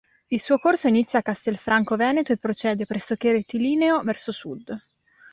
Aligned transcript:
Il 0.29 0.39
suo 0.39 0.57
corso 0.57 0.87
inizia 0.87 1.19
da 1.19 1.25
Castelfranco 1.31 1.95
Veneto 1.95 2.33
e 2.33 2.37
procede, 2.37 2.87
pressoché 2.87 3.33
rettilineo, 3.33 4.01
verso 4.01 4.31
sud. 4.31 4.81